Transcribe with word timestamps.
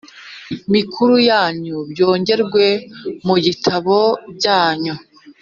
mikuru 0.73 1.13
yanyu 1.29 1.77
Byongerwe 1.91 2.65
ku 3.23 3.33
bitambo 3.45 3.97
byanyu 4.35 4.93